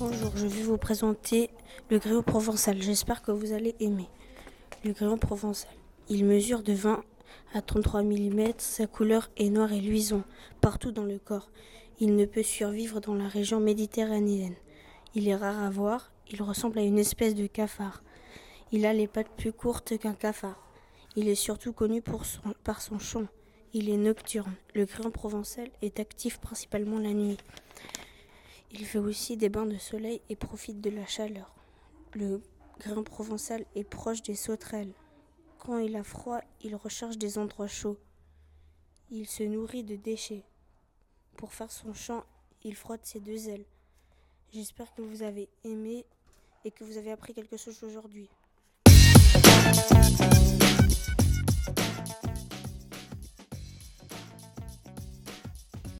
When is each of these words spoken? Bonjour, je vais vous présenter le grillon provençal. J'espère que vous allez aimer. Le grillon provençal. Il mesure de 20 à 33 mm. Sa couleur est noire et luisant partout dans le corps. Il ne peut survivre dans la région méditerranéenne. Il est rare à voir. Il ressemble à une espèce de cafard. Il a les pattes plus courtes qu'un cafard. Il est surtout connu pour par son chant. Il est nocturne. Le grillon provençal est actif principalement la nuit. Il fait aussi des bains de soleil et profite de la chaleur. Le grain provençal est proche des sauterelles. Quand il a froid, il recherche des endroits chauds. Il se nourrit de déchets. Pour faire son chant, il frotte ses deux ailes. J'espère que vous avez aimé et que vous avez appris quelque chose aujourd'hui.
Bonjour, 0.00 0.32
je 0.34 0.46
vais 0.46 0.62
vous 0.62 0.78
présenter 0.78 1.50
le 1.90 1.98
grillon 1.98 2.22
provençal. 2.22 2.80
J'espère 2.80 3.20
que 3.20 3.32
vous 3.32 3.52
allez 3.52 3.74
aimer. 3.80 4.08
Le 4.82 4.92
grillon 4.92 5.18
provençal. 5.18 5.74
Il 6.08 6.24
mesure 6.24 6.62
de 6.62 6.72
20 6.72 7.04
à 7.52 7.60
33 7.60 8.04
mm. 8.04 8.52
Sa 8.56 8.86
couleur 8.86 9.28
est 9.36 9.50
noire 9.50 9.74
et 9.74 9.80
luisant 9.82 10.22
partout 10.62 10.90
dans 10.90 11.04
le 11.04 11.18
corps. 11.18 11.50
Il 11.98 12.16
ne 12.16 12.24
peut 12.24 12.42
survivre 12.42 13.00
dans 13.00 13.12
la 13.12 13.28
région 13.28 13.60
méditerranéenne. 13.60 14.54
Il 15.14 15.28
est 15.28 15.36
rare 15.36 15.62
à 15.62 15.68
voir. 15.68 16.10
Il 16.32 16.40
ressemble 16.40 16.78
à 16.78 16.82
une 16.82 16.98
espèce 16.98 17.34
de 17.34 17.46
cafard. 17.46 18.02
Il 18.72 18.86
a 18.86 18.94
les 18.94 19.06
pattes 19.06 19.36
plus 19.36 19.52
courtes 19.52 19.98
qu'un 19.98 20.14
cafard. 20.14 20.64
Il 21.14 21.28
est 21.28 21.34
surtout 21.34 21.74
connu 21.74 22.00
pour 22.00 22.22
par 22.64 22.80
son 22.80 22.98
chant. 22.98 23.26
Il 23.74 23.90
est 23.90 23.98
nocturne. 23.98 24.54
Le 24.74 24.86
grillon 24.86 25.10
provençal 25.10 25.68
est 25.82 26.00
actif 26.00 26.38
principalement 26.38 26.98
la 26.98 27.12
nuit. 27.12 27.36
Il 28.72 28.86
fait 28.86 28.98
aussi 28.98 29.36
des 29.36 29.48
bains 29.48 29.66
de 29.66 29.78
soleil 29.78 30.22
et 30.28 30.36
profite 30.36 30.80
de 30.80 30.90
la 30.90 31.04
chaleur. 31.04 31.52
Le 32.14 32.40
grain 32.78 33.02
provençal 33.02 33.64
est 33.74 33.84
proche 33.84 34.22
des 34.22 34.36
sauterelles. 34.36 34.92
Quand 35.58 35.78
il 35.78 35.96
a 35.96 36.04
froid, 36.04 36.40
il 36.62 36.76
recherche 36.76 37.18
des 37.18 37.36
endroits 37.36 37.66
chauds. 37.66 37.98
Il 39.10 39.26
se 39.26 39.42
nourrit 39.42 39.82
de 39.82 39.96
déchets. 39.96 40.44
Pour 41.36 41.52
faire 41.52 41.72
son 41.72 41.92
chant, 41.92 42.24
il 42.62 42.76
frotte 42.76 43.04
ses 43.04 43.18
deux 43.18 43.48
ailes. 43.48 43.64
J'espère 44.52 44.94
que 44.94 45.02
vous 45.02 45.22
avez 45.22 45.48
aimé 45.64 46.06
et 46.64 46.70
que 46.70 46.84
vous 46.84 46.96
avez 46.96 47.10
appris 47.10 47.34
quelque 47.34 47.56
chose 47.56 47.82
aujourd'hui. 47.82 48.28